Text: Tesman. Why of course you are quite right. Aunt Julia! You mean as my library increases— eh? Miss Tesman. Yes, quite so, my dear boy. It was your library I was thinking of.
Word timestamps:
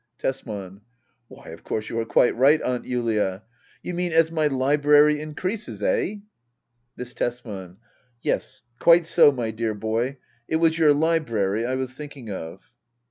Tesman. 0.17 0.81
Why 1.27 1.49
of 1.49 1.63
course 1.63 1.87
you 1.89 1.99
are 1.99 2.05
quite 2.07 2.35
right. 2.35 2.59
Aunt 2.63 2.85
Julia! 2.85 3.43
You 3.83 3.93
mean 3.93 4.11
as 4.13 4.31
my 4.31 4.47
library 4.47 5.21
increases— 5.21 5.79
eh? 5.83 6.15
Miss 6.97 7.13
Tesman. 7.13 7.77
Yes, 8.19 8.63
quite 8.79 9.05
so, 9.05 9.31
my 9.31 9.51
dear 9.51 9.75
boy. 9.75 10.17
It 10.47 10.55
was 10.55 10.79
your 10.79 10.95
library 10.95 11.67
I 11.67 11.75
was 11.75 11.93
thinking 11.93 12.31
of. 12.31 12.71